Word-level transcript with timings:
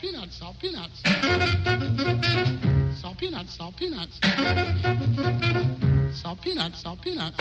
peanuts, 0.00 0.36
salt 0.36 0.56
peanuts. 0.58 1.02
Salt 3.00 3.18
peanuts, 3.18 3.54
salt 3.54 3.76
peanuts. 3.76 4.18
Salt 6.14 6.40
peanuts, 6.40 6.80
salt 6.80 7.02
peanuts. 7.02 7.36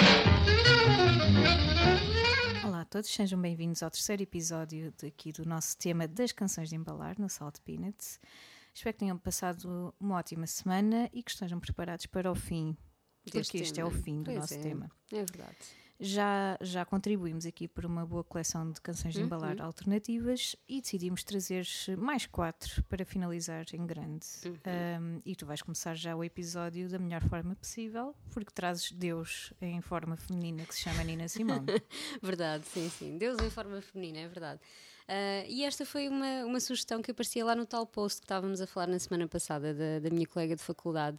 Olá 2.65 2.81
a 2.81 2.85
todos, 2.85 3.10
sejam 3.10 3.42
bem-vindos 3.42 3.81
ao 3.81 3.90
terceiro 3.90 4.24
episódio 4.24 4.94
aqui 5.08 5.31
do 5.31 5.46
nosso 5.46 5.78
tema 5.78 6.06
das 6.06 6.33
canções 6.33 6.67
de 6.67 6.76
embalar 6.76 7.17
no 7.17 7.29
Salt 7.29 7.60
Peanuts. 7.63 8.19
Espero 8.73 8.94
que 8.94 8.99
tenham 8.99 9.17
passado 9.17 9.94
uma 9.97 10.17
ótima 10.17 10.46
semana 10.46 11.10
e 11.13 11.23
que 11.23 11.31
estejam 11.31 11.62
preparados 11.62 12.07
para 12.07 12.29
o 12.29 12.35
fim, 12.35 12.76
porque 13.23 13.39
este 13.39 13.79
é 13.79 13.85
o 13.85 13.91
fim 13.91 14.21
do 14.21 14.26
Pois 14.26 14.37
nosso 14.37 14.55
é, 14.55 14.57
tema. 14.57 14.91
É 15.13 15.23
verdade. 15.23 15.78
Já, 16.02 16.58
já 16.62 16.86
contribuímos 16.86 17.45
aqui 17.45 17.68
por 17.68 17.86
uma 17.86 18.05
boa 18.05 18.23
coleção 18.23 18.72
de 18.72 18.80
canções 18.80 19.13
de 19.13 19.22
embalar 19.22 19.58
Uhum. 19.58 19.66
alternativas 19.66 20.55
e 20.68 20.80
decidimos 20.80 21.23
trazer 21.26 21.68
mais 21.98 22.26
quatro 22.26 22.81
para 22.85 23.03
finalizar 23.03 23.66
em 23.73 23.85
grande. 23.85 24.26
Uhum. 24.45 24.54
Um, 25.17 25.21
e 25.26 25.35
tu 25.35 25.45
vais 25.45 25.62
começar 25.62 25.95
já 25.95 26.16
o 26.16 26.23
episódio 26.23 26.88
da 26.88 26.98
melhor 26.98 27.21
forma 27.27 27.54
possível, 27.54 28.16
porque 28.31 28.52
trazes 28.54 28.91
Deus 28.93 29.52
em 29.62 29.81
forma 29.81 30.16
feminina 30.16 30.63
que 30.66 30.73
se 30.73 30.81
chama 30.81 31.04
Nina 31.04 31.27
Simone. 31.27 31.66
Verdade, 32.23 32.66
sim, 32.68 32.90
sim. 32.90 33.18
Deus 33.18 33.38
em 33.41 33.49
forma 33.49 33.81
feminina, 33.81 34.20
é 34.20 34.27
verdade. 34.29 34.62
Ah, 35.05 35.43
e 35.48 35.66
esta 35.66 35.85
foi 35.85 36.07
uma, 36.07 36.45
uma 36.45 36.59
sugestão 36.62 37.02
que 37.02 37.12
aparecia 37.12 37.43
lá 37.43 37.55
no 37.55 37.66
tal 37.66 37.85
post 37.85 38.21
que 38.21 38.26
estávamos 38.26 38.62
a 38.62 38.68
falar 38.68 38.88
na 38.88 38.99
semana 38.99 39.27
passada 39.27 39.73
da, 39.73 39.99
da 39.99 40.09
minha 40.09 40.27
colega 40.27 40.55
de 40.55 40.62
faculdade. 40.63 41.18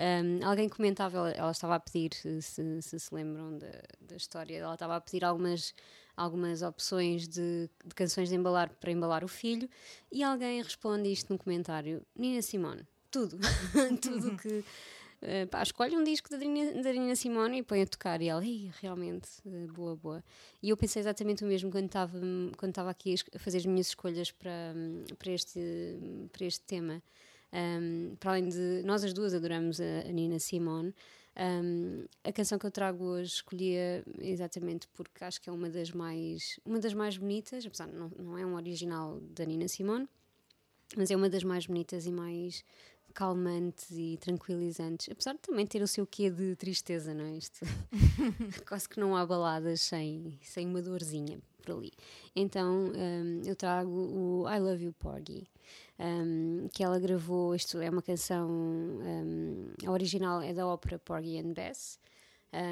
Um, 0.00 0.42
alguém 0.46 0.66
comentava, 0.66 1.18
ela, 1.18 1.30
ela 1.32 1.50
estava 1.50 1.74
a 1.74 1.80
pedir, 1.80 2.14
se 2.14 2.40
se, 2.40 2.80
se 2.80 2.98
se 2.98 3.14
lembram 3.14 3.58
da, 3.58 3.70
da 4.00 4.16
história, 4.16 4.56
ela 4.56 4.72
estava 4.72 4.96
a 4.96 5.00
pedir 5.00 5.22
algumas, 5.26 5.74
algumas 6.16 6.62
opções 6.62 7.28
de, 7.28 7.68
de 7.84 7.94
canções 7.94 8.30
de 8.30 8.34
embalar 8.34 8.70
para 8.80 8.90
embalar 8.90 9.22
o 9.22 9.28
filho 9.28 9.68
e 10.10 10.22
alguém 10.22 10.62
responde 10.62 11.12
isto 11.12 11.30
no 11.30 11.38
comentário: 11.38 12.02
Nina 12.16 12.40
Simone, 12.40 12.86
tudo, 13.10 13.36
tudo 14.00 14.38
que. 14.38 14.64
eh, 15.20 15.44
pá, 15.44 15.62
escolhe 15.62 15.94
um 15.94 16.02
disco 16.02 16.30
da 16.30 16.38
Nina, 16.38 17.14
Simone 17.14 17.58
e 17.58 17.62
põe 17.62 17.82
a 17.82 17.86
tocar. 17.86 18.22
E 18.22 18.28
ela, 18.28 18.42
"Ei, 18.42 18.70
realmente, 18.80 19.28
eh, 19.46 19.66
boa, 19.66 19.96
boa. 19.96 20.24
E 20.62 20.70
eu 20.70 20.78
pensei 20.78 21.00
exatamente 21.00 21.44
o 21.44 21.46
mesmo 21.46 21.70
quando 21.70 21.84
estava 21.86 22.18
quando 22.56 22.78
aqui 22.88 23.16
a 23.34 23.38
fazer 23.38 23.58
as 23.58 23.66
minhas 23.66 23.88
escolhas 23.88 24.30
para, 24.32 24.72
hum, 24.74 25.04
para, 25.18 25.30
este, 25.32 25.60
para 26.32 26.46
este 26.46 26.62
tema. 26.64 27.02
Um, 27.52 28.14
para 28.20 28.32
além 28.32 28.48
de 28.48 28.82
nós 28.84 29.02
as 29.02 29.12
duas 29.12 29.34
adoramos 29.34 29.80
a, 29.80 30.04
Nina 30.12 30.38
Simone, 30.38 30.94
um, 31.36 32.04
a 32.24 32.32
canção 32.32 32.58
que 32.58 32.66
eu 32.66 32.70
trago 32.70 33.04
hoje 33.04 33.34
escolhia 33.34 34.04
exatamente 34.18 34.88
porque 34.88 35.24
acho 35.24 35.40
que 35.40 35.48
é 35.48 35.52
uma 35.52 35.68
das 35.68 35.90
mais, 35.90 36.60
uma 36.64 36.78
das 36.78 36.92
mais 36.92 37.16
bonitas, 37.16 37.64
apesar 37.64 37.86
de 37.86 37.96
não, 37.96 38.10
não 38.18 38.38
é 38.38 38.44
um 38.44 38.54
original 38.54 39.20
da 39.20 39.44
Nina 39.44 39.68
Simone, 39.68 40.08
mas 40.96 41.10
é 41.10 41.16
uma 41.16 41.28
das 41.28 41.44
mais 41.44 41.66
bonitas 41.66 42.06
e 42.06 42.12
mais 42.12 42.64
calmantes 43.14 43.90
e 43.90 44.16
tranquilizantes, 44.20 45.08
apesar 45.10 45.32
de 45.32 45.40
também 45.40 45.66
ter 45.66 45.82
o 45.82 45.86
seu 45.86 46.06
quê 46.06 46.30
de 46.30 46.54
tristeza, 46.56 47.12
não 47.12 47.24
é? 47.24 47.36
Isto 47.36 47.60
quase 48.66 48.88
que 48.88 49.00
não 49.00 49.16
há 49.16 49.26
baladas 49.26 49.80
sem, 49.82 50.38
sem 50.42 50.66
uma 50.66 50.80
dorzinha 50.80 51.40
por 51.62 51.76
ali. 51.76 51.92
Então 52.34 52.92
um, 52.92 53.42
eu 53.44 53.56
trago 53.56 53.90
o 53.90 54.48
I 54.48 54.58
Love 54.58 54.84
You 54.84 54.92
Porgy, 54.98 55.46
um, 56.00 56.68
que 56.72 56.82
ela 56.82 56.98
gravou. 56.98 57.54
Isto 57.54 57.78
é 57.78 57.90
uma 57.90 58.02
canção, 58.02 58.48
um, 58.50 59.72
a 59.86 59.90
original 59.90 60.40
é 60.40 60.54
da 60.54 60.66
ópera 60.66 60.98
Porgy 60.98 61.38
and 61.38 61.52
Bess. 61.52 61.98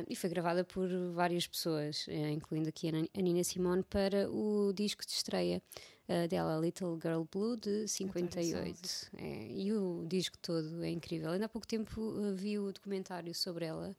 e 0.09 0.17
foi 0.17 0.31
gravada 0.31 0.65
por 0.65 0.89
várias 1.13 1.47
pessoas, 1.47 2.07
eh, 2.09 2.31
incluindo 2.33 2.69
aqui 2.69 2.89
a 2.89 3.23
Nina 3.23 3.45
Simone, 3.45 3.85
para 3.85 4.29
o 4.29 4.73
disco 4.73 5.07
de 5.07 5.13
estreia 5.13 5.63
eh, 6.09 6.27
dela, 6.27 6.59
Little 6.59 6.99
Girl 7.01 7.23
Blue, 7.31 7.57
de 7.57 7.87
58. 7.87 9.11
É, 9.19 9.47
e 9.53 9.73
o 9.73 10.05
disco 10.09 10.37
todo 10.39 10.83
é 10.83 10.91
incrível. 10.91 11.31
Ainda 11.31 11.45
há 11.45 11.49
pouco 11.49 11.67
tempo 11.67 12.15
eh, 12.19 12.33
vi 12.33 12.59
o 12.59 12.73
documentário 12.73 13.33
sobre 13.35 13.67
ela, 13.67 13.95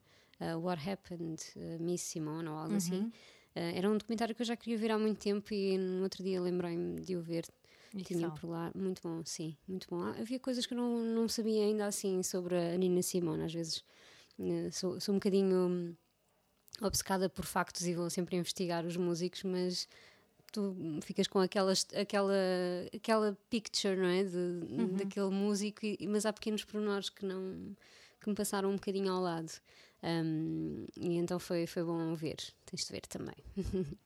What 0.62 0.88
Happened, 0.88 1.42
Miss 1.80 2.00
Simone, 2.00 2.48
ou 2.48 2.56
algo 2.56 2.74
assim. 2.74 3.12
Eh, 3.54 3.78
era 3.78 3.90
um 3.90 3.96
documentário 3.96 4.34
que 4.34 4.42
eu 4.42 4.46
já 4.46 4.56
queria 4.56 4.78
ver 4.78 4.90
há 4.90 4.98
muito 4.98 5.18
tempo 5.18 5.52
e 5.52 5.76
no 5.76 6.02
outro 6.02 6.22
dia 6.22 6.40
lembrei-me 6.40 7.00
de 7.00 7.16
o 7.16 7.22
ver. 7.22 7.44
E 7.94 8.04
por 8.30 8.48
lá. 8.50 8.70
Muito 8.74 9.02
bom, 9.02 9.22
sim, 9.24 9.56
muito 9.66 9.88
bom. 9.90 10.00
Ah, 10.02 10.14
Havia 10.20 10.38
coisas 10.38 10.64
que 10.66 10.74
eu 10.74 10.78
não, 10.78 11.00
não 11.00 11.28
sabia 11.28 11.64
ainda 11.64 11.86
assim 11.86 12.22
sobre 12.22 12.56
a 12.56 12.76
Nina 12.76 13.02
Simone. 13.02 13.42
Às 13.44 13.52
vezes 13.52 13.84
eh, 14.38 14.70
sou, 14.70 15.00
sou 15.00 15.14
um 15.14 15.18
bocadinho 15.18 15.68
hum, 15.68 15.94
obcecada 16.80 17.28
por 17.28 17.44
factos 17.44 17.86
e 17.86 17.94
vou 17.94 18.08
sempre 18.08 18.36
investigar 18.36 18.86
os 18.86 18.96
músicos, 18.96 19.42
mas 19.42 19.88
tu 20.52 20.74
ficas 21.02 21.26
com 21.26 21.38
aquelas, 21.40 21.86
aquela, 21.94 22.32
aquela 22.94 23.36
picture, 23.48 23.96
não 23.96 24.06
é? 24.06 24.24
De, 24.24 24.60
Daquele 24.96 25.30
músico, 25.30 25.80
mas 26.08 26.24
há 26.26 26.32
pequenos 26.32 26.64
pormenores 26.64 27.08
que 27.10 27.24
não 27.24 27.74
que 28.20 28.28
me 28.28 28.34
passaram 28.34 28.68
um 28.70 28.74
bocadinho 28.74 29.10
ao 29.10 29.20
lado. 29.22 29.50
Um, 30.02 30.86
e 30.96 31.16
então 31.16 31.38
foi, 31.38 31.66
foi 31.66 31.82
bom 31.82 32.14
ver. 32.14 32.36
Tens 32.66 32.84
de 32.84 32.92
ver 32.92 33.00
também. 33.06 33.34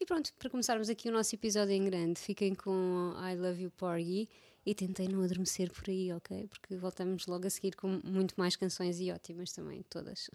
e 0.00 0.06
pronto, 0.06 0.32
para 0.38 0.50
começarmos 0.50 0.88
aqui 0.88 1.08
o 1.08 1.12
nosso 1.12 1.34
episódio 1.34 1.72
em 1.72 1.84
grande, 1.84 2.20
fiquem 2.20 2.54
com 2.54 3.12
I 3.16 3.34
Love 3.36 3.62
You 3.62 3.70
Porgy 3.70 4.28
e 4.64 4.74
tentem 4.74 5.08
não 5.08 5.22
adormecer 5.22 5.72
por 5.72 5.88
aí, 5.88 6.12
ok? 6.12 6.46
Porque 6.46 6.76
voltamos 6.76 7.26
logo 7.26 7.46
a 7.46 7.50
seguir 7.50 7.74
com 7.74 8.00
muito 8.04 8.34
mais 8.36 8.54
canções 8.54 9.00
e 9.00 9.10
ótimas 9.10 9.52
também, 9.52 9.82
todas. 9.88 10.30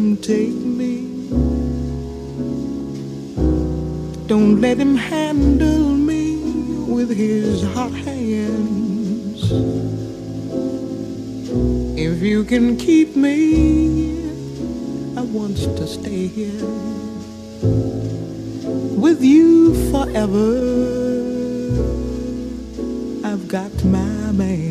Him 0.00 0.16
take 0.16 0.60
me. 0.80 0.94
Don't 4.26 4.60
let 4.60 4.78
him 4.78 4.96
handle 4.96 5.90
me 6.10 6.24
with 6.94 7.10
his 7.14 7.62
hot 7.74 7.92
hands. 7.92 9.40
If 12.08 12.22
you 12.22 12.44
can 12.44 12.78
keep 12.78 13.14
me, 13.14 13.36
I 15.20 15.22
want 15.36 15.58
to 15.58 15.86
stay 15.86 16.26
here 16.38 16.66
with 19.04 19.20
you 19.22 19.74
forever. 19.92 20.48
I've 23.30 23.46
got 23.48 23.74
my 23.84 24.32
man. 24.32 24.69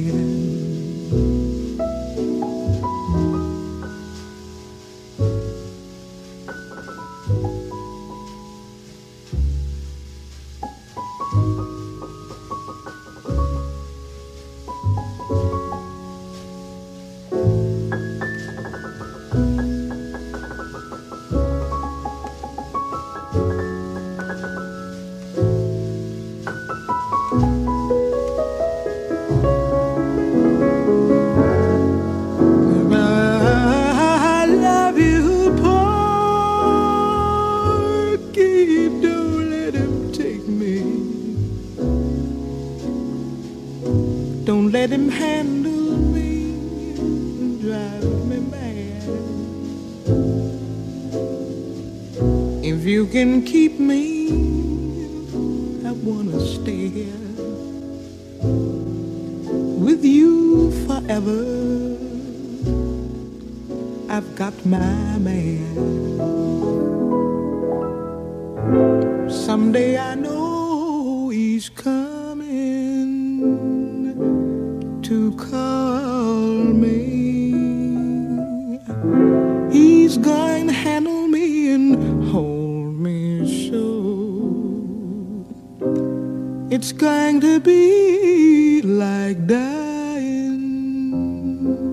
Going 87.30 87.42
to 87.42 87.60
be 87.60 88.82
like 88.82 89.46
dying, 89.46 89.62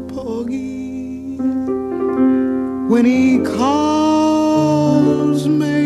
Porgy, 0.09 1.37
when 2.89 3.05
he 3.05 3.41
calls 3.45 4.67
me. 5.47 5.86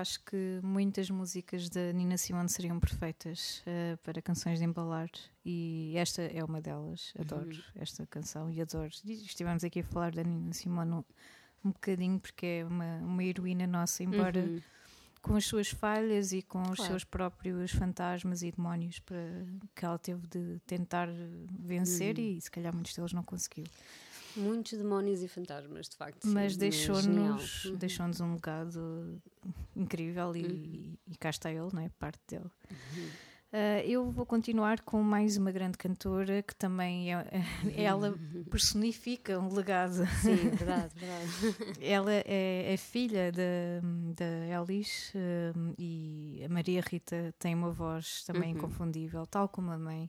Acho 0.00 0.20
que 0.24 0.60
muitas 0.62 1.10
músicas 1.10 1.68
da 1.68 1.92
Nina 1.92 2.16
Simone 2.16 2.48
seriam 2.48 2.80
perfeitas 2.80 3.62
eh, 3.66 3.96
para 4.02 4.20
canções 4.22 4.58
de 4.58 4.64
embalar 4.64 5.08
e 5.44 5.92
esta 5.96 6.22
é 6.22 6.42
uma 6.42 6.60
delas. 6.60 7.12
Adoro 7.18 7.50
esta 7.76 8.06
canção 8.06 8.50
e 8.50 8.60
adoro. 8.60 8.90
Estivemos 9.04 9.62
aqui 9.64 9.80
a 9.80 9.84
falar 9.84 10.12
da 10.12 10.22
Nina 10.24 10.52
Simone 10.52 10.92
um, 10.92 11.04
um 11.64 11.70
bocadinho 11.70 12.18
porque 12.18 12.46
é 12.46 12.64
uma, 12.64 12.96
uma 12.98 13.22
heroína 13.24 13.66
nossa, 13.66 14.02
embora 14.02 14.40
Uhum. 14.40 14.60
com 15.22 15.36
as 15.36 15.44
suas 15.44 15.68
falhas 15.68 16.32
e 16.32 16.40
com 16.42 16.62
os 16.62 16.76
Claro. 16.76 16.92
seus 16.92 17.04
próprios 17.04 17.70
fantasmas 17.72 18.42
e 18.42 18.50
demónios 18.50 18.98
para, 19.00 19.18
que 19.76 19.84
ela 19.84 19.98
teve 19.98 20.26
de 20.26 20.58
tentar 20.66 21.08
vencer 21.58 22.16
Uhum. 22.18 22.24
e 22.24 22.40
se 22.40 22.50
calhar 22.50 22.74
muitos 22.74 22.94
deles 22.94 23.12
não 23.12 23.22
conseguiu. 23.22 23.64
Muitos 24.36 24.72
demónios 24.78 25.22
e 25.22 25.28
fantasmas, 25.28 25.88
de 25.88 25.96
facto. 25.96 26.26
Mas 26.26 26.56
deixou-nos 26.56 27.04
genial. 27.04 27.38
Uhum. 27.66 27.76
deixou 27.78 28.06
um 28.06 28.34
legado 28.34 29.22
incrível 29.76 30.34
e, 30.36 30.42
Uhum. 30.44 30.96
e 31.12 31.16
cá 31.16 31.30
está 31.30 31.50
ele, 31.50 31.68
não 31.72 31.82
é? 31.82 31.88
Parte 31.98 32.20
dele. 32.28 32.50
Ah, 33.52 33.82
eu 33.84 34.08
vou 34.12 34.24
continuar 34.24 34.80
com 34.82 35.02
mais 35.02 35.36
uma 35.36 35.50
grande 35.50 35.76
cantora 35.76 36.40
que 36.40 36.54
também 36.54 37.12
é, 37.12 37.26
ela 37.76 38.16
personifica 38.48 39.40
um 39.40 39.52
legado. 39.52 40.06
Sim, 40.22 40.50
verdade, 40.54 40.94
verdade. 40.96 41.76
Ela 41.80 42.12
é, 42.24 42.72
é 42.72 42.76
filha 42.76 43.32
da, 43.32 44.22
Elis 44.62 45.12
hum, 45.56 45.74
e 45.76 46.42
a 46.44 46.48
Maria 46.48 46.80
Rita 46.80 47.34
tem 47.40 47.54
uma 47.54 47.72
voz 47.72 48.22
também 48.24 48.52
Uhum. 48.52 48.58
inconfundível, 48.58 49.26
tal 49.26 49.48
como 49.48 49.72
a 49.72 49.78
mãe, 49.78 50.08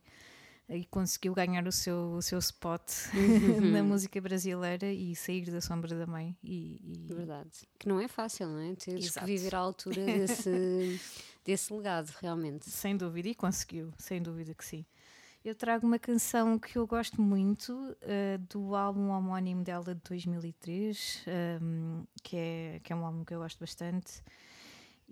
e 0.77 0.85
conseguiu 0.85 1.33
ganhar 1.33 1.67
o 1.67 1.71
seu, 1.71 2.13
o 2.13 2.21
seu 2.21 2.39
spot 2.39 2.81
Uhum. 3.13 3.59
na 3.71 3.83
música 3.83 4.19
brasileira 4.21 4.87
e 4.91 5.15
sair 5.15 5.49
da 5.51 5.61
sombra 5.61 5.95
da 5.97 6.05
mãe. 6.07 6.35
E, 6.43 6.79
e- 7.09 7.13
Verdade. 7.13 7.49
Que 7.77 7.87
não 7.89 7.99
é 7.99 8.07
fácil, 8.07 8.47
não 8.47 8.59
é? 8.59 8.75
Teres 8.75 9.01
que 9.03 9.07
Exato. 9.09 9.25
viver 9.27 9.53
à 9.55 9.59
altura 9.59 10.03
desse, 10.05 10.99
desse 11.45 11.73
legado, 11.73 12.09
realmente. 12.21 12.69
Sem 12.69 12.95
dúvida, 12.97 13.29
e 13.29 13.35
conseguiu, 13.35 13.91
sem 13.97 14.21
dúvida 14.21 14.53
que 14.53 14.63
sim. 14.65 14.85
Eu 15.43 15.55
trago 15.55 15.87
uma 15.87 15.97
canção 15.97 16.59
que 16.59 16.77
eu 16.77 16.85
gosto 16.85 17.19
muito, 17.19 17.95
eh, 18.01 18.37
do 18.47 18.75
álbum 18.75 19.09
homónimo 19.09 19.63
dela 19.63 19.95
de 19.95 20.01
2003, 20.07 21.23
ehm, 21.25 22.03
que, 22.21 22.37
é, 22.37 22.79
que 22.83 22.93
é 22.93 22.95
um 22.95 23.03
álbum 23.03 23.25
que 23.25 23.33
eu 23.33 23.39
gosto 23.39 23.59
bastante, 23.59 24.21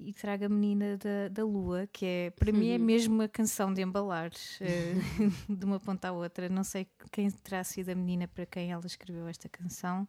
e 0.01 0.13
trago 0.13 0.45
a 0.45 0.49
Menina 0.49 0.97
da, 0.97 1.27
da 1.29 1.43
Lua, 1.43 1.87
que 1.91 2.05
é, 2.05 2.29
para 2.31 2.51
mim, 2.51 2.69
é 2.69 2.77
mesmo 2.77 3.15
uma 3.15 3.27
canção 3.27 3.73
de 3.73 3.81
embalar, 3.81 4.31
eh, 4.61 4.93
de 5.49 5.65
uma 5.65 5.79
ponta 5.79 6.09
à 6.09 6.11
outra. 6.11 6.47
Não 6.47 6.63
sei 6.63 6.87
quem 7.11 7.29
terá 7.29 7.63
sido 7.63 7.89
a 7.89 7.95
menina 7.95 8.27
para 8.27 8.45
quem 8.45 8.71
ela 8.71 8.85
escreveu 8.85 9.27
esta 9.27 9.49
canção. 9.49 10.07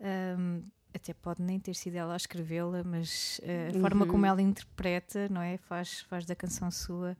Ehm, 0.00 0.62
até 0.94 1.12
pode 1.12 1.42
nem 1.42 1.58
ter 1.58 1.74
sido 1.74 1.96
ela 1.96 2.14
a 2.14 2.16
escrevê-la, 2.16 2.82
mas 2.84 3.40
eh, 3.42 3.70
a 3.74 3.80
forma 3.80 4.06
como 4.06 4.24
ela 4.24 4.40
interpreta, 4.40 5.28
não 5.28 5.42
é? 5.42 5.58
Faz, 5.58 6.00
faz 6.02 6.24
da 6.24 6.34
canção 6.34 6.70
sua. 6.70 7.16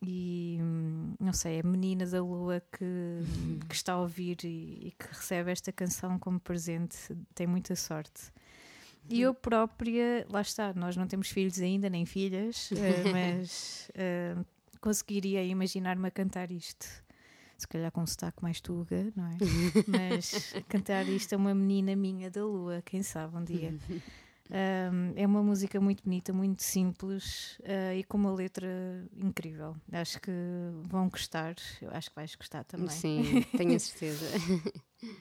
E 0.00 0.58
hum, 0.60 1.14
não 1.18 1.32
sei, 1.32 1.60
a 1.60 1.62
menina 1.62 2.06
da 2.06 2.22
lua 2.22 2.62
que, 2.70 3.66
que 3.68 3.74
está 3.74 3.94
a 3.94 4.00
ouvir 4.00 4.38
e, 4.44 4.88
e 4.88 4.94
que 4.96 5.08
recebe 5.08 5.50
esta 5.50 5.72
canção 5.72 6.18
como 6.18 6.38
presente 6.38 6.96
tem 7.34 7.46
muita 7.46 7.74
sorte. 7.74 8.30
E 9.08 9.22
eu 9.22 9.34
própria, 9.34 10.26
lá 10.28 10.40
está, 10.40 10.72
nós 10.74 10.96
não 10.96 11.06
temos 11.06 11.28
filhos 11.28 11.60
ainda, 11.60 11.88
nem 11.88 12.04
filhas, 12.04 12.70
eh, 12.72 13.04
mas 13.12 13.90
eh, 13.94 14.36
conseguiria 14.80 15.42
imaginar-me 15.44 16.06
a 16.06 16.10
cantar 16.10 16.50
isto. 16.50 16.86
Se 17.56 17.66
calhar 17.66 17.90
com 17.90 18.02
um 18.02 18.06
sotaque 18.06 18.40
mais 18.42 18.60
tuga, 18.60 19.12
não 19.16 19.26
é? 19.26 19.36
Mas 19.88 20.54
cantar 20.68 21.08
isto 21.08 21.32
a 21.32 21.36
uma 21.36 21.52
menina 21.52 21.96
minha 21.96 22.30
da 22.30 22.44
lua, 22.44 22.80
quem 22.84 23.02
sabe 23.02 23.36
um 23.36 23.42
dia. 23.42 23.74
Um, 24.50 25.12
é 25.14 25.26
uma 25.26 25.42
música 25.42 25.78
muito 25.80 26.02
bonita, 26.02 26.32
muito 26.32 26.62
simples 26.62 27.58
uh, 27.60 27.94
e 27.94 28.02
com 28.04 28.16
uma 28.16 28.32
letra 28.32 28.68
incrível. 29.16 29.76
Acho 29.92 30.20
que 30.20 30.30
vão 30.88 31.08
gostar, 31.08 31.54
eu 31.82 31.90
acho 31.90 32.08
que 32.08 32.16
vais 32.16 32.34
gostar 32.34 32.64
também. 32.64 32.88
Sim, 32.88 33.42
tenho 33.56 33.76
a 33.76 33.78
certeza. 33.78 34.26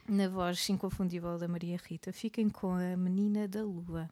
Na 0.07 0.29
voz 0.29 0.67
inconfundível 0.69 1.38
da 1.38 1.48
Maria 1.48 1.77
Rita, 1.84 2.13
fiquem 2.13 2.50
com 2.50 2.72
a 2.72 2.96
Menina 2.96 3.48
da 3.48 3.63
Lua. 3.63 4.10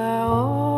I 0.00 0.20
always 0.20 0.77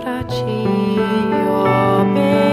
pra 0.00 0.22
ti, 0.24 0.66
ó 1.48 2.04
bem 2.14 2.45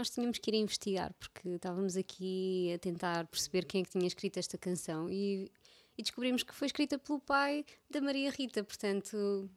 nós 0.00 0.08
tínhamos 0.08 0.38
que 0.38 0.50
ir 0.50 0.54
investigar, 0.54 1.12
porque 1.18 1.46
estávamos 1.50 1.94
aqui 1.94 2.72
a 2.74 2.78
tentar 2.78 3.26
perceber 3.26 3.66
quem 3.66 3.82
é 3.82 3.84
que 3.84 3.90
tinha 3.90 4.06
escrito 4.06 4.38
esta 4.38 4.56
canção 4.56 5.10
e, 5.10 5.52
e 5.96 6.02
descobrimos 6.02 6.42
que 6.42 6.54
foi 6.54 6.66
escrita 6.66 6.98
pelo 6.98 7.20
pai 7.20 7.66
da 7.90 8.00
Maria 8.00 8.30
Rita. 8.30 8.64
Portanto, 8.64 9.50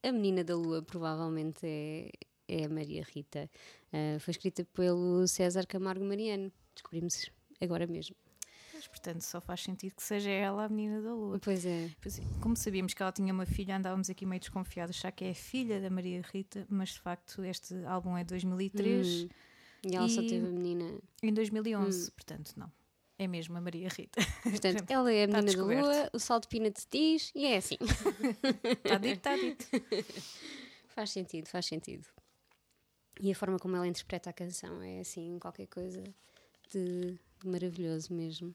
a 0.00 0.12
Menina 0.12 0.44
da 0.44 0.54
Lua 0.54 0.80
provavelmente 0.80 1.66
é, 1.66 2.12
é 2.46 2.66
a 2.66 2.68
Maria 2.68 3.02
Rita. 3.02 3.50
Uh, 3.92 4.20
foi 4.20 4.30
escrita 4.30 4.64
pelo 4.72 5.26
César 5.26 5.66
Camargo 5.66 6.04
Mariano. 6.04 6.52
Descobrimos 6.72 7.28
agora 7.60 7.84
mesmo. 7.84 8.14
Mas, 8.72 8.86
portanto, 8.86 9.22
só 9.22 9.40
faz 9.40 9.64
sentido 9.64 9.96
que 9.96 10.04
seja 10.04 10.30
ela 10.30 10.66
a 10.66 10.68
menina 10.68 11.02
da 11.02 11.12
lua. 11.12 11.40
Pois 11.40 11.66
é. 11.66 11.90
Como 12.40 12.56
sabíamos 12.56 12.94
que 12.94 13.02
ela 13.02 13.10
tinha 13.10 13.32
uma 13.32 13.44
filha, 13.44 13.76
andávamos 13.76 14.08
aqui 14.08 14.24
meio 14.24 14.38
desconfiados, 14.38 14.96
já 14.96 15.10
que 15.10 15.24
é 15.24 15.30
a 15.30 15.34
filha 15.34 15.80
da 15.80 15.90
Maria 15.90 16.22
Rita, 16.32 16.64
mas 16.70 16.90
de 16.90 17.00
facto 17.00 17.44
este 17.44 17.74
álbum 17.86 18.16
é 18.16 18.22
de 18.22 18.28
2003 18.28 19.24
Hum. 19.24 19.49
E 19.82 19.96
ela 19.96 20.08
só 20.08 20.20
E- 20.20 20.26
teve 20.26 20.46
a 20.46 20.50
menina. 20.50 20.98
em 21.22 21.32
2011, 21.32 22.08
Hum. 22.08 22.12
portanto, 22.14 22.52
não. 22.56 22.70
É 23.18 23.26
mesmo 23.26 23.56
a 23.56 23.60
Maria 23.60 23.88
Rita. 23.88 24.20
Portanto, 24.42 24.84
ela 24.90 25.12
é 25.12 25.24
a 25.24 25.26
menina 25.26 25.52
da 25.52 25.62
lua, 25.62 26.10
o 26.12 26.18
salto 26.18 26.48
peanut 26.48 26.80
diz 26.90 27.30
e 27.34 27.44
é 27.46 27.58
assim. 27.58 27.76
Está 28.84 28.96
dito, 28.98 29.16
está 29.16 29.36
dito. 29.36 29.66
faz 30.88 31.10
sentido, 31.10 31.46
faz 31.48 31.66
sentido. 31.66 32.06
E 33.20 33.30
a 33.30 33.34
forma 33.34 33.58
como 33.58 33.76
ela 33.76 33.86
interpreta 33.86 34.30
a 34.30 34.32
canção 34.32 34.80
é 34.80 35.00
assim, 35.00 35.38
qualquer 35.38 35.66
coisa 35.66 36.02
de 36.72 37.18
maravilhoso 37.44 38.14
mesmo. 38.14 38.54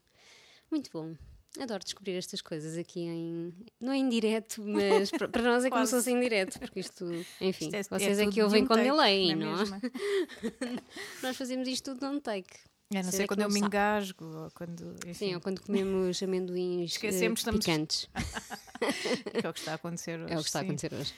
Muito 0.72 0.90
bom. 0.92 1.16
Adoro 1.60 1.84
descobrir 1.84 2.14
estas 2.14 2.42
coisas 2.42 2.78
aqui 2.78 3.00
em. 3.02 3.54
Não 3.80 3.94
é 3.94 3.98
em 3.98 4.10
direto, 4.10 4.62
mas 4.62 5.10
para 5.12 5.42
nós 5.42 5.64
é 5.64 5.70
como 5.70 5.86
se 5.86 5.92
fosse 5.94 6.12
em 6.12 6.20
direto, 6.20 6.60
porque 6.60 6.80
isto, 6.82 7.06
enfim, 7.40 7.66
Isto 7.66 7.76
é- 7.76 7.84
vocês 7.84 8.20
é, 8.20 8.24
tudo 8.24 8.34
que 8.34 8.42
ouvem 8.44 8.66
com 8.66 8.74
take, 8.74 8.84
delay, 8.90 9.36
não 9.36 9.54
é 9.54 9.58
mesmo? 9.60 9.82
Nós 11.24 11.38
fazemos 11.38 11.68
isto 11.68 11.94
tudo 11.94 12.12
num 12.12 12.20
take. 12.20 12.50
A 12.92 12.98
não 12.98 13.04
Vocês 13.04 13.16
ser 13.16 13.24
é 13.24 13.28
quando 13.28 13.42
eu 13.42 13.50
me 13.50 13.60
engasgo 13.60 14.26
ou 14.26 14.52
quando. 14.52 14.96
Enfim, 15.08 15.14
Sim, 15.30 15.36
ou 15.36 15.42
quando 15.42 15.62
comemos 15.62 16.22
amendoins 16.22 16.92
Esquecemos, 16.92 17.40
eh, 17.40 17.42
estamos- 17.42 17.66
picantes. 17.66 18.10
que 19.40 19.46
é 19.46 19.50
o 19.50 19.54
que 19.54 19.60
está 19.60 19.72
a 19.72 19.76
acontecer 19.76 20.20
hoje. 20.20 20.34
É 20.34 20.38
o 20.38 20.42
que 20.42 20.46
está 20.48 20.60
a 20.60 20.62
acontecer 20.62 20.94
hoje. 20.94 21.14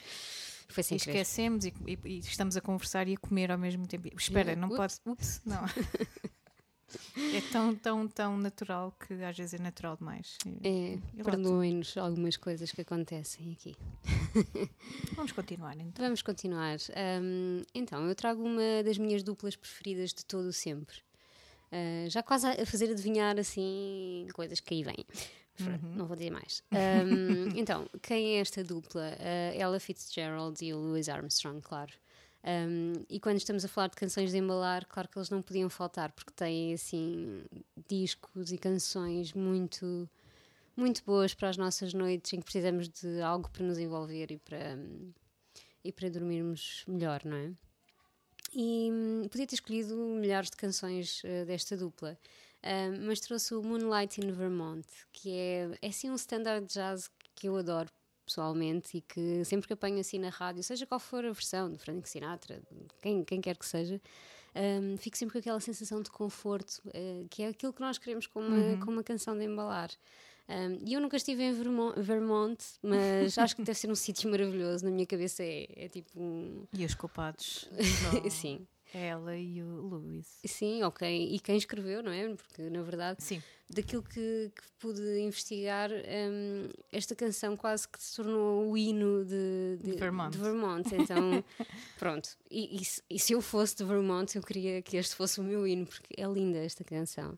Foi 0.69 0.81
E 0.81 0.83
sem 0.83 0.97
querer. 0.97 1.11
esquecemos 1.21 1.65
e, 1.65 1.73
e- 1.87 1.99
e 2.05 2.19
estamos 2.19 2.55
a 2.55 2.61
conversar 2.61 3.07
e 3.07 3.13
a 3.15 3.17
comer 3.17 3.51
ao 3.51 3.57
mesmo 3.57 3.85
tempo. 3.87 4.07
Espera, 4.17 4.55
não 4.55 4.67
Ups. 4.69 4.77
pode. 4.77 4.93
Ups, 5.05 5.41
não. 5.45 5.61
É 7.33 7.41
tão, 7.51 7.75
tão, 7.75 8.07
tão 8.07 8.37
natural 8.37 8.93
que 9.05 9.13
às 9.23 9.37
vezes 9.37 9.53
é 9.53 9.61
natural 9.61 9.97
demais. 9.97 10.37
É, 10.63 10.97
perdoem-nos 11.23 11.97
algumas 11.97 12.37
coisas 12.37 12.71
que 12.71 12.81
acontecem 12.81 13.51
aqui. 13.51 13.75
Vamos 15.15 15.31
continuar 15.31 15.75
então. 15.75 16.05
Vamos 16.05 16.21
continuar. 16.21 16.77
Ahm, 16.95 17.63
então, 17.73 18.07
eu 18.07 18.15
trago 18.15 18.43
uma 18.43 18.83
das 18.83 18.97
minhas 18.97 19.23
duplas 19.23 19.55
preferidas 19.55 20.13
de 20.13 20.25
todo 20.25 20.47
o 20.47 20.53
sempre. 20.53 20.97
Ah, 21.71 22.07
já 22.09 22.23
quase 22.23 22.47
a 22.47 22.65
fazer 22.65 22.89
adivinhar 22.91 23.37
assim 23.37 24.27
coisas 24.33 24.59
que 24.59 24.73
aí 24.73 24.83
vêm. 24.83 25.05
Pronto, 25.57 25.85
Não 25.87 26.05
vou 26.05 26.15
dizer 26.15 26.31
mais. 26.31 26.63
Ahm, 26.71 27.49
então, 27.57 27.89
quem 28.01 28.37
é 28.37 28.39
esta 28.39 28.63
dupla? 28.63 29.13
Ah, 29.19 29.55
Ella 29.55 29.79
Fitzgerald 29.79 30.63
e 30.63 30.73
o 30.73 30.77
Louis 30.77 31.09
Armstrong, 31.09 31.61
claro. 31.61 31.91
Um, 32.43 32.93
e 33.09 33.19
quando 33.19 33.37
estamos 33.37 33.65
a 33.65 33.67
falar 33.67 33.87
de 33.87 33.95
canções 33.95 34.31
de 34.31 34.37
embalar, 34.37 34.85
claro 34.87 35.09
que 35.09 35.17
eles 35.17 35.29
não 35.29 35.41
podiam 35.41 35.69
faltar, 35.69 36.11
porque 36.11 36.31
têm 36.31 36.73
assim 36.73 37.43
discos 37.89 38.51
e 38.51 38.57
canções 38.57 39.33
muito, 39.33 40.09
muito 40.75 41.03
boas 41.03 41.33
para 41.33 41.49
as 41.49 41.57
nossas 41.57 41.93
noites 41.93 42.31
em 42.33 42.39
que 42.39 42.45
precisamos 42.45 42.87
de 42.87 43.21
algo 43.21 43.49
para 43.49 43.65
nos 43.65 43.77
envolver 43.77 44.31
e 44.31 44.37
para, 44.37 44.77
e 45.83 45.91
para 45.91 46.09
dormirmos 46.09 46.83
melhor, 46.87 47.21
não 47.25 47.37
é? 47.37 47.51
E 48.53 48.89
hum, 48.91 49.27
podia 49.29 49.45
ter 49.45 49.55
escolhido 49.55 49.95
milhares 49.95 50.49
de 50.49 50.55
canções 50.55 51.21
eh, 51.25 51.43
desta 51.43 51.75
dupla, 51.75 52.17
mas 53.05 53.19
trouxe 53.19 53.53
o 53.53 53.61
Moonlight 53.61 54.19
in 54.19 54.31
Vermont, 54.31 54.87
que 55.11 55.31
é, 55.31 55.69
é 55.81 55.87
assim 55.87 56.09
um 56.09 56.15
standard 56.15 56.65
jazz 56.65 57.09
que 57.35 57.47
eu 57.47 57.55
adoro 57.55 57.89
pessoalmente 58.27 58.97
e 58.97 59.01
que 59.01 59.43
sempre 59.45 59.67
que 59.67 59.73
apanho 59.73 59.99
assim 59.99 60.19
na 60.19 60.29
rádio, 60.29 60.61
seja 60.61 60.85
qual 60.85 60.99
for 60.99 61.25
a 61.25 61.31
versão, 61.31 61.71
do 61.71 61.79
Frank 61.79 62.07
Sinatra, 62.07 62.61
quem, 63.01 63.23
quem 63.23 63.41
quer 63.41 63.57
que 63.57 63.65
seja, 63.65 63.99
hum, 64.55 64.97
fico 64.97 65.17
sempre 65.17 65.33
com 65.33 65.39
aquela 65.39 65.59
sensação 65.59 66.01
de 66.01 66.11
conforto, 66.11 66.81
eh, 66.93 67.25
que 67.29 67.43
é 67.43 67.47
aquilo 67.47 67.73
que 67.73 67.81
nós 67.81 67.97
queremos 67.97 68.27
com 68.27 68.41
uma, 68.41 68.85
com 68.85 68.91
uma 68.91 69.03
canção 69.03 69.37
de 69.37 69.45
embalar. 69.45 69.89
Um, 70.49 70.77
e 70.85 70.93
eu 70.93 71.01
nunca 71.01 71.17
estive 71.17 71.43
em 71.43 71.51
Vermont, 71.51 71.99
Vermont, 71.99 72.63
mas 72.81 73.37
acho 73.37 73.53
que 73.53 73.63
deve 73.63 73.77
ser 73.77 73.91
um 73.91 73.95
sítio 73.95 74.31
maravilhoso. 74.31 74.85
Na 74.85 74.91
minha 74.91 75.05
cabeça 75.05 75.43
é, 75.43 75.67
é 75.75 75.89
tipo 75.89 76.17
um. 76.17 76.65
E 76.71 76.85
os 76.85 76.95
culpados 76.95 77.69
Sim, 78.31 78.65
ela 78.93 79.35
e 79.37 79.61
o 79.61 79.67
Luís. 79.81 80.39
sim, 80.45 80.83
ok. 80.83 81.07
E 81.33 81.39
quem 81.39 81.57
escreveu, 81.57 82.01
não 82.01 82.11
é? 82.11 82.33
Porque 82.35 82.69
na 82.69 82.81
verdade 82.81 83.23
Sim, 83.23 83.41
daquilo 83.69 84.01
que, 84.01 84.51
que 84.55 84.63
pude 84.79 85.01
investigar, 85.19 85.89
hum, 85.91 86.69
esta 86.91 87.15
canção 87.15 87.55
quase 87.57 87.87
que 87.87 88.01
se 88.01 88.15
tornou 88.15 88.69
o 88.71 88.77
hino 88.77 89.25
de, 89.25 89.77
De 89.81 89.91
Vermont. 89.97 90.31
de 90.31 90.37
Vermont. 90.41 90.95
Então, 90.95 91.43
pronto. 91.99 92.29
E, 92.49 92.77
e 92.81 92.81
e 93.09 93.19
se 93.19 93.33
eu 93.33 93.41
fosse 93.41 93.75
de 93.75 93.83
Vermont, 93.83 94.35
eu 94.35 94.41
queria 94.41 94.81
que 94.81 94.97
este 94.97 95.15
fosse 95.15 95.39
o 95.39 95.43
meu 95.43 95.67
hino, 95.67 95.85
porque 95.85 96.13
é 96.19 96.25
linda 96.25 96.59
esta 96.59 96.83
canção. 96.83 97.37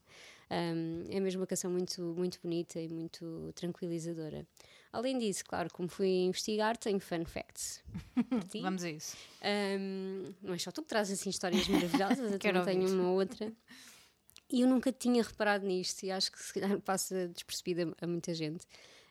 Hum, 0.51 1.03
é 1.09 1.19
mesmo 1.19 1.41
uma 1.41 1.47
canção 1.47 1.69
muito, 1.69 2.01
muito 2.01 2.39
bonita 2.41 2.79
e 2.79 2.89
muito 2.89 3.51
tranquilizadora. 3.55 4.47
Além 4.91 5.19
disso, 5.19 5.45
claro, 5.45 5.69
como 5.71 5.87
fui 5.87 6.07
investigar, 6.07 6.75
tenho 6.75 6.99
fun 6.99 7.23
facts. 7.23 7.83
vamos 8.61 8.83
a 8.83 8.89
isso. 8.89 9.15
Um, 9.79 10.33
não 10.41 10.55
é 10.55 10.57
só 10.57 10.71
tu 10.71 10.81
que 10.81 10.87
trazes 10.87 11.19
assim 11.19 11.29
histórias 11.29 11.67
maravilhosas, 11.67 12.31
eu 12.31 12.39
também 12.39 12.63
tenho 12.63 12.91
uma 12.93 13.11
outra. 13.11 13.53
E 14.51 14.61
eu 14.61 14.67
nunca 14.67 14.91
tinha 14.91 15.21
reparado 15.21 15.67
nisto, 15.67 16.03
e 16.03 16.11
acho 16.11 16.31
que 16.31 16.41
se 16.41 16.53
calhar 16.53 16.79
passa 16.81 17.27
despercebida 17.27 17.93
a 18.01 18.07
muita 18.07 18.33
gente. 18.33 18.63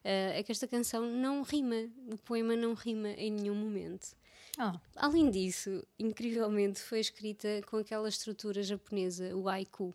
Uh, 0.04 0.34
é 0.34 0.42
que 0.42 0.50
esta 0.50 0.66
canção 0.66 1.06
não 1.06 1.42
rima, 1.42 1.88
o 2.12 2.18
poema 2.18 2.56
não 2.56 2.74
rima 2.74 3.10
em 3.10 3.30
nenhum 3.30 3.54
momento. 3.54 4.16
Oh, 4.58 4.76
Além 4.96 5.30
disso, 5.30 5.86
incrivelmente 5.96 6.80
foi 6.80 6.98
escrita 6.98 7.60
com 7.66 7.76
aquela 7.76 8.08
estrutura 8.08 8.60
japonesa, 8.64 9.36
o 9.36 9.48
haiku. 9.48 9.94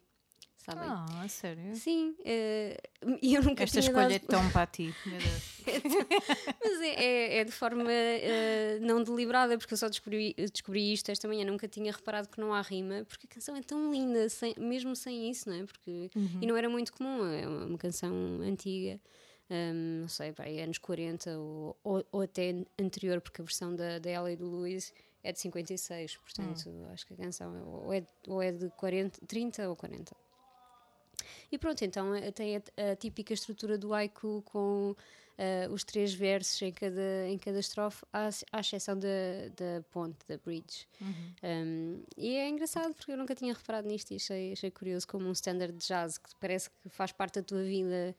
Sabem? 0.66 0.88
ah, 0.90 1.26
sério? 1.28 1.76
Sim, 1.76 2.16
uh, 2.20 3.18
eu 3.22 3.42
nunca 3.44 3.64
Esta 3.64 3.80
escolha 3.80 4.08
dado... 4.08 4.14
é 4.14 4.20
tão 4.20 4.50
para 4.50 4.66
ti, 4.68 4.96
meu 5.06 5.20
Deus. 5.22 5.44
Mas 6.64 6.82
é, 6.82 7.04
é- 7.04 7.38
é 7.40 7.44
de 7.44 7.52
forma 7.52 7.92
eh, 7.92 8.80
não 8.82 9.04
deliberada, 9.04 9.58
porque 9.58 9.74
eu 9.74 9.78
só 9.78 9.90
descobri, 9.90 10.34
descobri 10.52 10.94
isto 10.94 11.10
esta 11.12 11.28
manhã, 11.28 11.44
nunca 11.46 11.68
tinha 11.68 11.92
reparado 11.92 12.30
que 12.30 12.40
não 12.40 12.54
há 12.54 12.62
rima, 12.62 13.04
porque 13.10 13.28
a 13.30 13.34
canção 13.34 13.56
é 13.58 13.62
tão 13.62 13.92
linda, 13.92 14.30
sem- 14.30 14.56
mesmo 14.58 14.96
sem 14.96 15.30
isso, 15.30 15.50
não 15.50 15.56
é? 15.58 15.66
Porque, 15.66 16.10
E 16.42 16.48
não 16.48 16.56
era 16.56 16.70
muito 16.70 16.94
comum, 16.94 17.26
é 17.26 17.46
uma, 17.48 17.66
uma 17.66 17.78
canção 17.78 18.14
antiga, 18.42 19.00
hum, 19.50 20.00
não 20.02 20.08
sei, 20.08 20.32
pá, 20.32 20.46
é 20.46 20.64
anos 20.64 20.78
40 20.78 21.38
ou, 21.38 21.78
ou, 21.84 22.06
ou 22.12 22.22
até 22.22 22.56
anterior, 22.80 23.20
porque 23.20 23.42
a 23.42 23.46
versão 23.46 23.76
da, 23.76 24.00
da 24.00 24.10
Ella 24.10 24.32
e 24.32 24.38
do 24.38 24.48
Luís 24.48 24.94
é 25.22 25.32
de 25.34 25.40
56, 25.40 26.18
portanto 26.18 26.70
acho 26.94 27.06
que 27.06 27.14
a 27.14 27.18
canção 27.18 27.56
é, 27.56 27.62
ou, 27.64 27.94
é, 27.94 28.04
ou 28.28 28.42
é 28.42 28.52
de 28.52 28.70
40, 28.72 29.20
30 29.26 29.68
ou 29.70 29.76
40. 29.76 30.16
E 31.54 31.58
pronto, 31.60 31.86
então 31.86 32.16
eh, 32.16 32.32
tem 32.32 32.58
a, 32.58 32.62
a 32.92 32.96
típica 32.96 33.32
estrutura 33.32 33.78
do 33.78 33.94
haiku 33.94 34.42
com 34.42 34.96
eh, 35.38 35.68
os 35.70 35.84
três 35.84 36.12
versos 36.12 36.60
em 36.64 36.72
cada, 36.72 37.28
em 37.28 37.38
cada 37.38 37.60
estrofe, 37.60 38.04
à, 38.12 38.28
à 38.52 38.60
exceção 38.60 38.98
da, 38.98 39.08
da 39.56 39.84
ponte, 39.92 40.18
da 40.28 40.36
bridge. 40.38 40.88
Um, 41.44 42.02
e 42.18 42.36
é 42.38 42.50
engraçado 42.50 42.96
porque 42.96 43.12
eu 43.12 43.18
nunca 43.18 43.36
tinha 43.36 43.54
reparado 43.54 43.88
nisto 43.88 44.10
e 44.10 44.16
achei, 44.16 44.54
achei 44.54 44.72
curioso 44.72 45.08
como 45.08 45.28
um 45.28 45.32
standard 45.32 45.78
de 45.78 45.86
jazz 45.86 46.18
que 46.18 46.32
parece 46.40 46.72
que 46.72 46.90
faz 46.90 47.12
parte 47.12 47.36
da 47.36 47.44
tua 47.44 47.62
vida, 47.62 48.16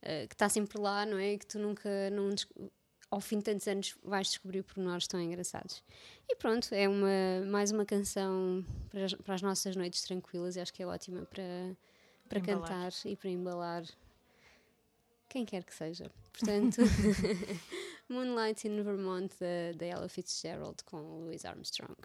eh, 0.00 0.26
que 0.26 0.34
está 0.34 0.48
sempre 0.48 0.80
lá, 0.80 1.04
não 1.04 1.18
é? 1.18 1.36
Que 1.36 1.44
tu 1.44 1.58
nunca, 1.58 2.08
não, 2.08 2.30
ao 3.10 3.20
fim 3.20 3.40
de 3.40 3.44
tantos 3.44 3.68
anos, 3.68 3.94
vais 4.02 4.28
descobrir 4.28 4.62
pormenores 4.62 5.06
tão 5.06 5.20
engraçados. 5.20 5.84
E 6.26 6.34
pronto, 6.34 6.74
é 6.74 6.88
uma, 6.88 7.44
mais 7.46 7.72
uma 7.72 7.84
canção 7.84 8.64
para 8.88 9.04
as, 9.04 9.12
para 9.12 9.34
as 9.34 9.42
nossas 9.42 9.76
noites 9.76 10.00
tranquilas 10.00 10.56
e 10.56 10.60
acho 10.60 10.72
que 10.72 10.82
é 10.82 10.86
ótima 10.86 11.26
para, 11.26 11.76
para 12.30 12.38
embalar. 12.38 12.60
cantar 12.60 12.92
e 13.04 13.16
para 13.16 13.28
embalar 13.28 13.84
quem 15.28 15.44
quer 15.44 15.64
que 15.64 15.74
seja. 15.74 16.10
Portanto, 16.32 16.80
Moonlight 18.08 18.66
in 18.66 18.82
Vermont 18.82 19.34
da, 19.38 19.76
da 19.76 19.86
Ella 19.86 20.08
Fitzgerald 20.08 20.82
com 20.84 20.98
o 20.98 21.24
Louis 21.24 21.44
Armstrong. 21.44 21.96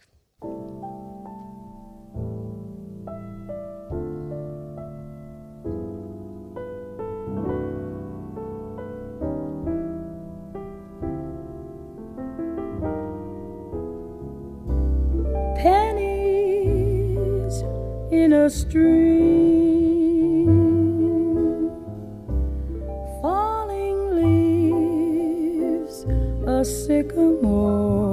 pennies 15.65 17.63
in 18.11 18.33
a 18.33 18.49
stream, 18.49 19.74
The 27.15 27.21
more. 27.21 28.04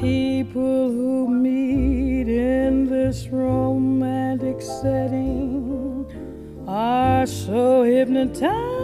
People 0.00 0.90
who 0.90 1.28
meet 1.28 2.26
in 2.26 2.86
this 2.86 3.28
romantic 3.28 4.62
setting 4.62 6.06
are 6.66 7.26
so 7.26 7.82
hypnotized 7.82 8.79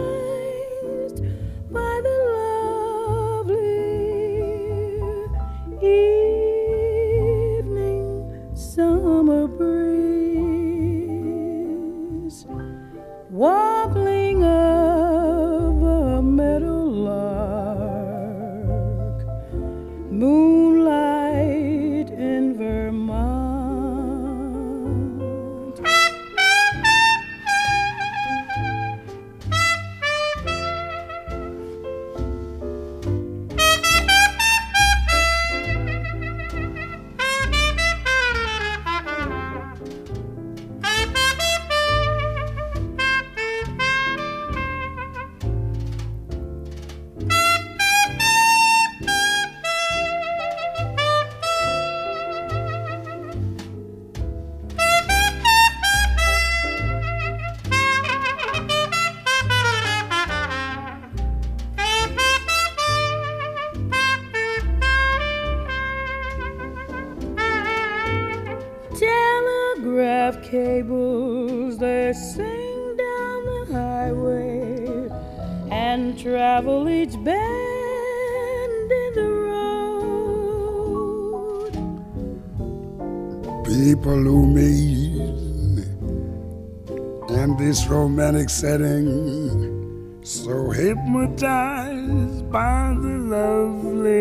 setting, 88.49 90.19
so 90.21 90.69
hypnotized 90.71 92.51
by 92.51 92.93
the 93.01 93.17
lovely. 93.33 94.17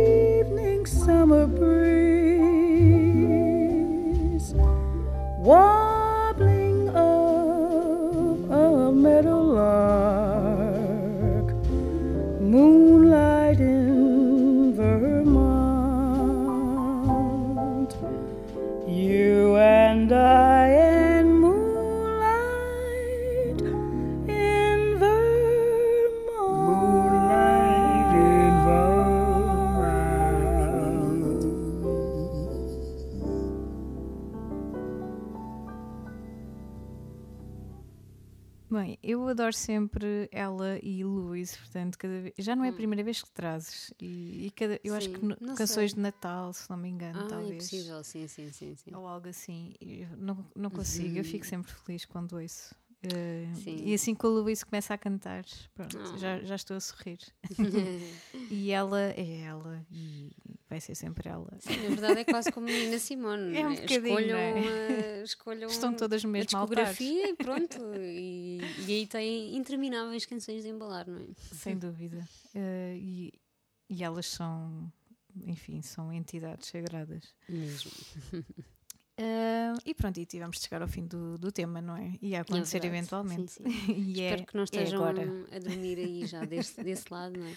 Evening 0.00 0.86
summer 0.86 1.46
breeze, 1.48 1.74
wobbling 5.40 5.89
adoro 39.50 39.56
sempre 39.56 40.28
ela 40.32 40.78
e 40.82 41.04
Luís, 41.04 41.56
portanto, 41.56 41.98
cada 41.98 42.20
vez, 42.20 42.34
já 42.38 42.54
não 42.56 42.64
é 42.64 42.68
a 42.68 42.72
primeira 42.72 43.02
vez 43.02 43.22
que 43.22 43.30
trazes. 43.30 43.92
E, 44.00 44.46
e 44.46 44.50
cada, 44.52 44.80
eu 44.84 44.94
acho 44.94 45.08
Hum. 45.10 45.14
Sim, 45.14 45.20
que 45.20 45.26
no- 45.44 45.54
canções 45.56 45.90
sei. 45.90 45.96
de 45.96 46.00
Natal, 46.00 46.52
se 46.52 46.70
não 46.70 46.76
me 46.76 46.88
engano, 46.88 47.20
Ah, 47.20 47.24
é 47.24 47.28
talvez. 47.28 47.56
possível, 47.64 48.04
sim, 48.04 48.26
sim, 48.28 48.52
sim, 48.52 48.74
sim. 48.76 48.94
Ou 48.94 49.06
algo 49.06 49.28
assim. 49.28 49.74
Eu 49.80 50.16
não, 50.16 50.46
não 50.54 50.70
consigo, 50.70 51.18
eu 51.18 51.24
fico 51.24 51.44
sempre 51.46 51.72
feliz 51.72 52.04
quando 52.04 52.34
ouço. 52.36 52.74
Uhum. 53.02 53.54
Sim. 53.54 53.76
e 53.86 53.94
assim 53.94 54.14
que 54.14 54.26
o 54.26 54.28
Luís 54.28 54.62
começa 54.62 54.92
a 54.92 54.98
cantar, 54.98 55.42
pronto, 55.74 55.96
Ah. 55.98 56.18
já, 56.18 56.38
já 56.40 56.54
estou 56.54 56.76
a 56.76 56.80
sorrir. 56.80 57.18
e 58.50 58.70
ela 58.70 59.00
é 59.16 59.40
ela, 59.40 59.82
e 59.90 60.30
vai 60.70 60.80
ser 60.80 60.94
sempre 60.94 61.28
ela. 61.28 61.50
Sim, 61.58 61.76
na 61.82 61.88
verdade 61.90 62.20
é 62.20 62.24
quase 62.24 62.50
como 62.50 62.66
a 62.68 62.70
Nina 62.70 62.98
Simone. 62.98 63.54
É 63.58 63.60
um 63.60 63.64
não 63.64 63.72
é? 63.72 63.80
bocadinho, 63.82 64.06
escolham, 64.06 64.38
é? 64.38 64.52
uma- 64.54 65.24
escolham 65.24 65.68
Estão 65.68 65.92
todas 65.94 66.22
no 66.24 66.30
a 66.30 66.32
mesmo 66.32 66.56
altar, 66.56 66.92
discografia 66.94 67.28
e 67.30 67.34
pronto. 67.36 67.78
E, 67.96 68.60
e 68.86 68.92
aí 68.94 69.06
tem 69.06 69.56
intermináveis 69.56 70.24
canções 70.24 70.62
de 70.62 70.68
embalar, 70.70 71.06
não 71.08 71.18
é? 71.18 71.26
sem 71.54 71.76
dúvida. 71.76 72.26
Eh, 72.54 72.96
e, 72.98 73.32
e 73.90 74.02
elas 74.04 74.26
são, 74.26 74.90
enfim, 75.44 75.82
são 75.82 76.12
entidades 76.12 76.68
sagradas. 76.68 77.34
Mesmo. 77.48 77.90
Ah, 79.18 79.74
e 79.84 79.92
pronto, 79.94 80.18
e 80.18 80.24
tivemos 80.24 80.56
de 80.56 80.62
chegar 80.62 80.80
ao 80.82 80.88
fim 80.88 81.04
do, 81.06 81.36
do 81.36 81.50
tema, 81.52 81.80
não 81.82 81.96
é? 81.96 82.14
E 82.22 82.34
a 82.36 82.40
acontecer 82.42 82.80
verdade, 82.80 82.96
eventualmente. 82.96 83.52
sim, 83.52 83.64
e 83.66 84.12
Espero 84.22 84.42
é, 84.42 84.46
que 84.46 84.54
não 84.54 84.62
é 84.62 84.64
estejam 84.64 85.04
agora. 85.04 85.22
a 85.52 85.58
dormir 85.58 85.98
aí 85.98 86.26
já 86.26 86.44
desse, 86.44 86.82
desse 86.82 87.04
lado, 87.12 87.38
não 87.38 87.46
é? 87.46 87.56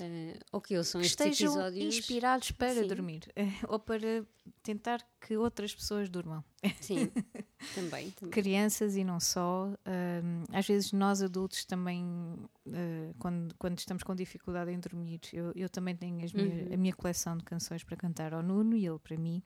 Eh, 0.00 0.38
ou 0.52 0.60
que 0.60 0.76
ouçam 0.76 1.00
Que 1.00 1.06
estes 1.06 1.26
estejam 1.26 1.52
episódios. 1.54 1.94
inspirados 1.96 2.50
para 2.52 2.74
Sim. 2.74 2.86
dormir 2.88 3.20
ou 3.68 3.78
para 3.78 4.24
tentar 4.62 5.06
que 5.20 5.36
outras 5.36 5.74
pessoas 5.74 6.08
durmam. 6.08 6.42
Sim, 6.80 7.10
também. 7.74 8.10
também. 8.12 8.30
Crianças 8.30 8.96
e 8.96 9.04
não 9.04 9.20
só. 9.20 9.68
Ahm, 9.84 10.44
às 10.52 10.66
vezes 10.66 10.92
nós 10.92 11.22
adultos 11.22 11.64
também, 11.64 12.04
ah, 12.68 13.12
quando, 13.18 13.54
quando 13.58 13.78
estamos 13.78 14.02
com 14.02 14.14
dificuldade 14.14 14.70
em 14.70 14.80
dormir, 14.80 15.20
eu, 15.32 15.52
eu 15.54 15.68
também 15.68 15.94
tenho 15.96 16.14
minha- 16.16 16.28
Uhum. 16.34 16.74
a 16.74 16.76
minha 16.76 16.94
coleção 16.94 17.36
de 17.36 17.44
canções 17.44 17.84
para 17.84 17.96
cantar 17.96 18.32
ao 18.34 18.42
Nuno 18.42 18.76
e 18.76 18.86
ele 18.86 18.98
para 18.98 19.16
mim. 19.16 19.42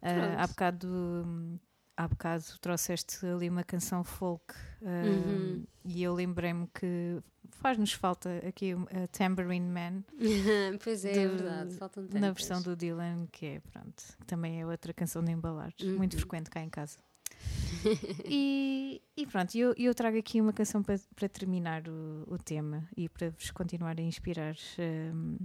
Pronto. 0.00 0.38
há 0.38 0.46
bocado. 0.46 1.60
Há 1.98 2.06
bocado 2.08 2.44
trouxeste 2.60 3.24
ali 3.24 3.48
uma 3.48 3.64
canção 3.64 4.04
folk 4.04 4.54
ah, 4.82 5.06
Uhum. 5.06 5.64
e 5.82 6.02
eu 6.02 6.12
lembrei-me 6.12 6.66
que 6.68 7.22
faz-nos 7.60 7.92
falta 7.92 8.28
aqui 8.46 8.72
a 8.72 9.06
Tambourine 9.08 9.68
Man 9.68 10.02
pois 10.82 11.04
é, 11.04 11.12
de- 11.12 11.18
é 11.18 11.28
verdade. 11.28 11.74
Faltam 11.74 12.04
tantas. 12.06 12.20
na 12.20 12.30
versão 12.32 12.62
do 12.62 12.76
Dylan, 12.76 13.26
que 13.32 13.46
é, 13.46 13.60
pronto, 13.60 14.02
que 14.20 14.26
também 14.26 14.60
é 14.60 14.66
outra 14.66 14.92
canção 14.92 15.22
de 15.24 15.32
embalar, 15.32 15.72
muito 15.96 16.14
Uhum. 16.14 16.18
frequente 16.20 16.50
cá 16.50 16.60
em 16.62 16.68
casa. 16.70 16.98
e, 18.24 19.02
e 19.16 19.26
pronto, 19.26 19.56
eu, 19.56 19.74
eu 19.76 19.94
trago 19.94 20.16
aqui 20.18 20.40
uma 20.40 20.52
canção 20.52 20.82
para, 20.82 20.98
para 21.14 21.28
terminar 21.28 21.82
o, 21.88 22.24
o 22.28 22.38
tema 22.38 22.88
e 22.96 23.08
para 23.08 23.30
vos 23.30 23.50
continuar 23.50 23.98
a 23.98 24.02
inspirar 24.02 24.54
hum, 25.14 25.36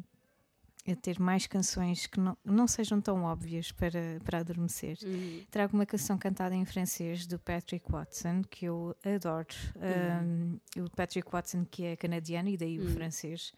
a 0.88 0.96
ter 0.96 1.20
mais 1.20 1.46
canções 1.48 2.08
que 2.08 2.20
não, 2.20 2.38
não 2.44 2.68
sejam 2.68 3.00
tão 3.00 3.24
óbvias 3.24 3.72
para, 3.72 4.20
para 4.24 4.40
adormecer. 4.40 4.98
Uhum. 5.04 5.44
Trago 5.52 5.76
uma 5.76 5.86
canção 5.86 6.18
cantada 6.18 6.56
em 6.56 6.66
francês 6.66 7.28
do 7.28 7.38
Patrick 7.38 7.92
Watson 7.92 8.42
que 8.50 8.66
eu 8.66 8.96
adoro. 9.06 9.48
Uhum. 9.76 10.60
Um, 10.78 10.84
o 10.84 10.90
Patrick 10.90 11.30
Watson, 11.32 11.66
que 11.66 11.86
é 11.86 11.96
canadiano, 11.96 12.50
e 12.50 12.58
daí 12.58 12.80
o 12.80 12.84
Uhum. 12.84 12.94
francês. 12.94 13.54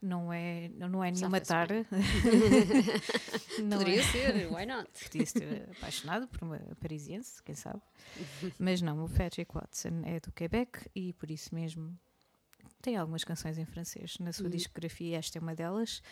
Não 0.00 0.30
é, 0.30 0.68
não 0.76 1.02
é 1.02 1.10
nenhuma 1.10 1.40
tara. 1.40 1.86
Poderia 3.56 4.00
é. 4.00 4.02
ser, 4.02 4.52
why 4.52 4.66
not? 4.66 4.90
Podia 5.02 5.22
estar 5.22 5.42
apaixonado 5.78 6.28
por 6.28 6.42
uma 6.42 6.58
parisiense, 6.78 7.42
quem 7.42 7.54
sabe. 7.54 7.80
Mas 8.58 8.82
não, 8.82 9.02
o 9.02 9.08
Patrick 9.08 9.54
Watson 9.54 10.02
é 10.04 10.20
do 10.20 10.30
Quebec 10.32 10.90
e 10.94 11.14
por 11.14 11.30
isso 11.30 11.54
mesmo 11.54 11.98
tem 12.82 12.98
algumas 12.98 13.24
canções 13.24 13.56
em 13.56 13.64
francês 13.64 14.18
na 14.18 14.30
sua 14.30 14.50
discografia, 14.50 15.16
esta 15.16 15.38
é 15.38 15.40
uma 15.40 15.54
delas. 15.54 16.02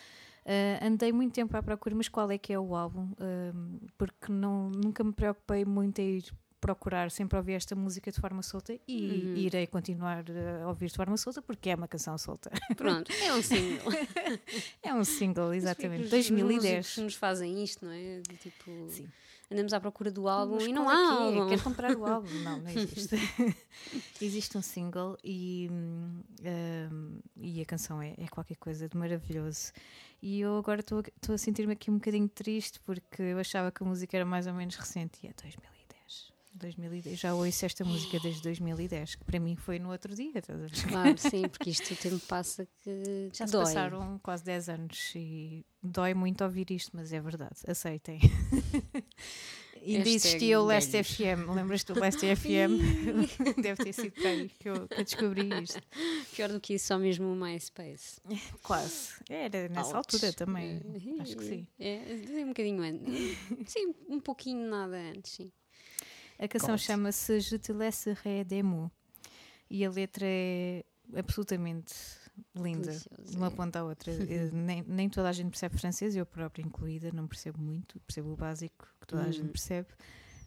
Uh, 0.45 0.85
andei 0.85 1.11
muito 1.13 1.33
tempo 1.33 1.55
à 1.55 1.63
procura, 1.63 1.95
mas 1.95 2.07
qual 2.09 2.29
é 2.29 2.37
que 2.37 2.51
é 2.53 2.59
o 2.59 2.75
álbum? 2.75 3.11
Uh, 3.13 3.79
porque 3.97 4.31
não, 4.31 4.69
nunca 4.69 5.03
me 5.03 5.13
preocupei 5.13 5.63
muito 5.65 5.99
em 5.99 6.17
ir 6.17 6.33
procurar 6.59 7.11
sempre 7.11 7.37
ouvir 7.37 7.53
esta 7.53 7.75
música 7.75 8.09
de 8.09 8.21
forma 8.21 8.41
solta 8.41 8.73
e 8.87 9.25
Uhum. 9.27 9.35
irei 9.35 9.67
continuar 9.67 10.23
a 10.63 10.67
ouvir 10.69 10.87
de 10.87 10.95
forma 10.95 11.17
solta 11.17 11.41
porque 11.41 11.69
é 11.69 11.75
uma 11.75 11.89
canção 11.89 12.17
solta. 12.17 12.49
Pronto, 12.77 13.11
é 13.21 13.33
um 13.33 13.41
single. 13.41 13.91
é 14.81 14.93
um 14.93 15.03
single, 15.03 15.53
exatamente. 15.53 16.05
Os- 16.05 16.09
2010. 16.09 16.97
Os 16.97 17.03
nos 17.03 17.15
fazem 17.15 17.61
isto, 17.61 17.83
não 17.85 17.91
é? 17.91 18.21
De 18.21 18.37
Tipo, 18.37 18.87
Sim. 18.89 19.09
andamos 19.51 19.73
à 19.73 19.79
procura 19.81 20.09
do 20.09 20.25
álbum 20.29 20.55
Mas 20.55 20.63
e 20.67 20.71
não 20.71 20.85
qual 20.85 20.95
há 20.95 21.01
é 21.01 21.03
é? 21.03 21.37
álbum. 21.39 21.49
Quero 21.49 21.63
comprar 21.63 21.97
o 21.97 22.05
álbum. 22.05 22.29
Não, 22.43 22.57
não 22.59 22.69
existe. 22.69 23.15
existe 24.21 24.57
um 24.57 24.61
single 24.61 25.17
e, 25.21 25.67
hum, 25.69 26.21
hum, 26.93 27.19
e 27.41 27.61
a 27.61 27.65
canção 27.65 28.01
é, 28.01 28.13
é 28.17 28.27
qualquer 28.29 28.55
coisa 28.55 28.87
de 28.87 28.95
maravilhoso. 28.97 29.73
E 30.25 30.39
eu 30.39 30.57
agora 30.57 30.79
estou 30.79 31.03
a- 31.33 31.37
sentir-me 31.37 31.73
aqui 31.73 31.91
um 31.91 31.95
bocadinho 31.95 32.29
triste 32.29 32.79
porque 32.85 33.21
eu 33.21 33.37
achava 33.39 33.69
que 33.73 33.83
a 33.83 33.85
música 33.85 34.15
era 34.15 34.25
mais 34.25 34.47
ou 34.47 34.53
menos 34.53 34.73
recente 34.77 35.19
e 35.21 35.27
é 35.27 35.33
2010. 35.33 36.31
2010. 36.53 37.19
Já 37.19 37.33
ouço 37.33 37.65
esta 37.65 37.83
música 37.83 38.17
desde 38.21 38.41
2010, 38.41 39.15
que 39.15 39.23
para 39.25 39.37
mim 39.37 39.57
foi 39.57 39.79
no 39.79 39.91
outro 39.91 40.15
dia. 40.15 40.31
estás 40.39 40.57
a 40.57 40.61
ver? 40.61 40.71
Claro, 40.87 41.17
sim, 41.17 41.49
porque 41.49 41.71
isto 41.71 41.93
o 41.93 41.97
tempo 41.97 42.21
passa 42.25 42.65
que 42.81 43.29
Já 43.33 43.45
se 43.45 43.51
dói. 43.51 43.63
passaram 43.65 44.17
quase 44.23 44.45
10 44.45 44.69
anos 44.69 45.11
e 45.13 45.65
dói 45.83 46.13
muito 46.13 46.41
ouvir 46.43 46.71
isto, 46.71 46.91
mas 46.93 47.11
é 47.11 47.19
verdade, 47.19 47.57
aceitem. 47.67 48.19
Ainda 49.85 50.09
existia 50.09 50.59
o 50.59 50.65
Last 50.65 50.91
velhos. 50.91 51.07
FM, 51.07 51.49
lembras-te 51.53 51.93
do 51.93 51.99
Last 51.99 52.19
FM? 52.35 53.61
Deve 53.61 53.83
ter 53.83 53.93
sido 53.93 54.25
aí 54.25 54.49
que 54.49 54.69
eu, 54.69 54.87
que 54.87 55.01
eu 55.01 55.03
descobri 55.03 55.49
isto. 55.61 55.81
Pior 56.35 56.49
do 56.49 56.59
que 56.59 56.75
isso, 56.75 56.87
só 56.87 56.97
mesmo 56.97 57.31
o 57.31 57.35
MySpace. 57.35 58.21
Quase. 58.63 59.09
Era 59.29 59.67
nessa 59.69 59.97
altura 59.97 60.31
também. 60.33 60.81
É, 61.17 61.21
Acho 61.21 61.35
que 61.37 61.43
sim. 61.43 61.67
É, 61.79 62.39
é 62.39 62.45
um 62.45 62.49
bocadinho 62.49 62.81
antes. 62.81 63.37
Sim, 63.67 63.93
um 64.07 64.19
pouquinho 64.19 64.69
nada 64.69 64.95
antes, 64.95 65.33
sim. 65.33 65.51
A 66.39 66.47
canção 66.47 66.77
chama-se 66.77 67.39
Je 67.39 67.57
te 67.59 67.71
laisserai 67.71 68.43
des 68.43 68.63
mots 68.63 68.91
e 69.69 69.85
a 69.85 69.89
letra 69.89 70.25
é 70.27 70.83
absolutamente 71.15 71.93
linda, 72.55 72.91
Delicioso, 72.91 73.31
de 73.31 73.37
uma 73.37 73.47
é. 73.47 73.49
ponta 73.49 73.79
à 73.79 73.83
outra. 73.83 74.11
Eh, 74.29 74.49
nem, 74.51 74.83
nem 74.83 75.09
toda 75.09 75.29
a 75.29 75.31
gente 75.31 75.49
percebe 75.49 75.77
francês, 75.77 76.15
eu 76.15 76.25
própria 76.25 76.61
incluída, 76.63 77.11
não 77.13 77.27
percebo 77.27 77.61
muito, 77.61 77.99
percebo 78.01 78.33
o 78.33 78.35
básico 78.35 78.87
que 78.99 79.07
toda 79.07 79.23
a 79.23 79.31
gente 79.31 79.49
percebe. 79.49 79.87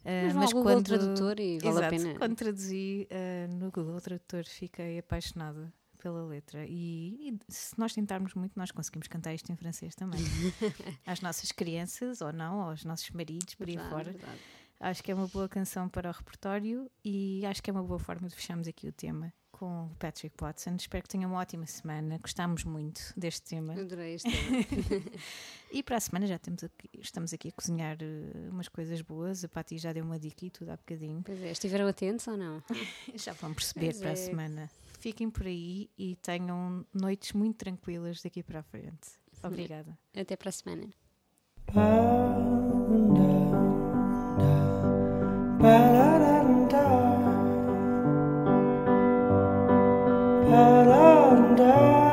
Eh, 0.05 0.29
Hum. 0.31 0.35
Mas, 0.35 0.53
ao 0.53 0.63
Google 0.63 0.83
Tradutor 0.83 1.41
e 1.41 1.59
vale 1.59 1.69
a 1.69 1.71
Exato, 1.71 1.97
pena. 1.97 2.19
quando 2.19 2.37
traduzi 2.37 3.09
eh, 3.11 3.49
no 3.49 3.73
Google 3.73 4.01
Tradutor 4.01 4.45
fiquei 4.45 4.99
apaixonada 5.01 5.73
pela 5.99 6.25
letra 6.25 6.65
e, 6.65 7.29
e 7.31 7.39
se 7.49 7.77
nós 7.77 7.93
tentarmos 7.93 8.33
muito 8.35 8.53
nós 8.57 8.71
conseguimos 8.71 9.09
cantar 9.09 9.35
isto 9.35 9.51
em 9.51 9.57
francês 9.57 9.97
também 9.97 10.21
às 11.05 11.21
nossas 11.21 11.51
crianças 11.51 12.21
ou 12.21 12.33
não, 12.33 12.61
aos 12.61 12.85
nossos 12.85 13.11
maridos 13.11 13.57
por 13.57 13.67
aí 13.67 13.75
Verdade, 13.75 13.93
fora 13.93 14.13
verdade. 14.13 14.41
Acho 14.79 15.03
que 15.03 15.11
é 15.11 15.15
uma 15.15 15.27
boa 15.27 15.49
canção 15.49 15.89
para 15.89 16.11
o 16.11 16.13
repertório 16.13 16.89
e 17.05 17.45
acho 17.47 17.63
que 17.63 17.71
é 17.71 17.73
uma 17.73 17.83
boa 17.83 17.99
forma 17.99 18.29
de 18.29 18.37
fecharmos 18.37 18.69
aqui 18.69 18.87
o 18.87 18.93
tema 18.93 19.33
com 19.59 19.87
o 19.87 19.91
Patrick 19.99 20.35
Watson. 20.41 20.77
Espero 20.77 21.03
que 21.03 21.09
tenham 21.09 21.31
uma 21.31 21.41
ótima 21.41 21.67
semana. 21.67 22.19
Gostámos 22.19 22.65
muito 22.65 23.01
deste 23.17 23.43
tema. 23.43 23.73
Adorei 23.73 24.15
este 24.15 24.31
tema. 24.31 25.03
E 25.73 25.83
para 25.83 25.97
a 25.97 26.01
semana 26.01 26.27
já 26.27 26.39
temos 26.39 26.63
aqui- 26.63 26.89
estamos 27.01 27.33
aqui 27.35 27.49
a 27.49 27.53
cozinhar 27.53 27.97
eh, 28.01 28.49
umas 28.51 28.69
coisas 28.69 29.01
boas. 29.03 29.43
A 29.45 29.49
Pati 29.49 29.77
já 29.79 29.93
deu 29.93 30.05
uma 30.05 30.19
dica 30.19 30.47
e 30.47 30.51
tudo 30.51 30.71
há 30.71 30.77
bocadinho. 30.77 31.23
Pois 31.25 31.43
é, 31.43 31.51
estiveram 31.51 31.89
atentos 31.89 32.27
ou 32.29 32.37
não? 32.37 32.63
Já 33.17 33.33
vão 33.33 33.53
perceber 33.53 33.87
Pois 33.87 33.99
para 33.99 34.09
a 34.11 34.13
é. 34.13 34.17
semana. 34.17 34.71
Fiquem 35.01 35.29
por 35.29 35.45
aí 35.47 35.91
e 35.99 36.15
tenham 36.17 36.87
noites 36.95 37.33
muito 37.33 37.57
tranquilas 37.57 38.23
daqui 38.23 38.43
para 38.45 38.61
a 38.61 38.63
frente. 38.63 39.09
Obrigada. 39.43 39.99
Até 40.15 40.37
para 40.37 40.49
a 40.49 40.53
semana. 40.53 40.89
down. 51.57 52.06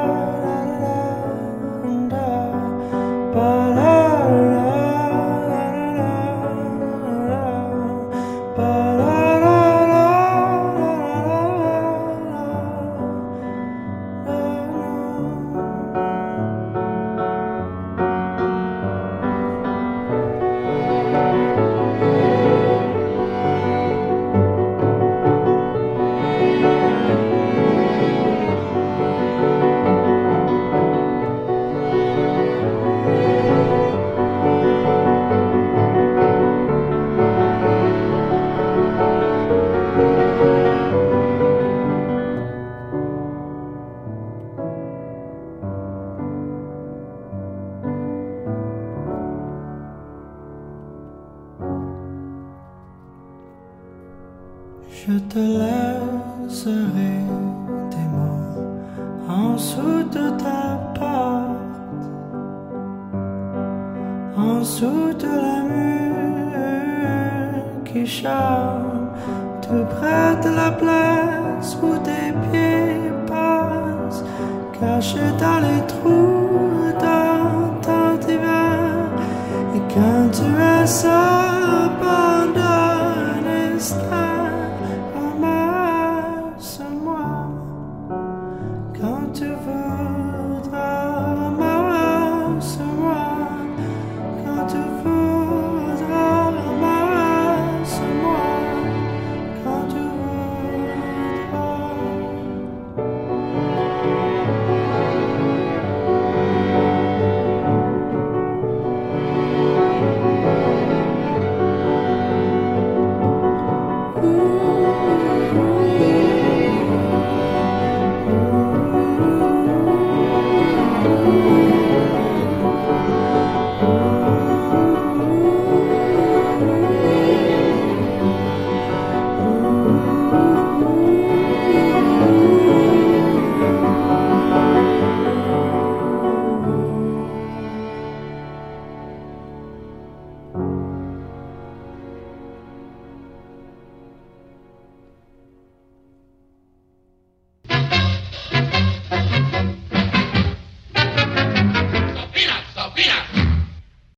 Je 55.13 55.19
te 55.19 55.37
laisserai 55.37 57.15
des 57.93 58.07
mots 58.13 58.63
en 59.29 59.53
dessous 59.53 60.01
de 60.11 60.25
ta 60.41 60.63
porte, 60.95 62.05
en 64.35 64.59
dessous 64.61 65.13
de 65.13 65.33
la 65.45 65.59
mur 65.71 66.63
qui 67.85 68.07
charme, 68.07 69.11
tout 69.61 69.85
près 69.95 70.35
de 70.45 70.49
la 70.55 70.71
place 70.71 71.77
où 71.83 71.91
tes 72.07 72.31
pieds 72.49 73.11
passent, 73.27 74.23
caché 74.79 75.25
dans 75.37 75.59
les 75.67 75.81
trous 75.93 76.91
dans 76.99 77.79
ton 77.85 78.09
hiver. 78.27 79.11
Et 79.75 79.81
quand 79.93 80.25
tu 80.31 80.47
es 80.59 80.87
seul, 80.87 81.32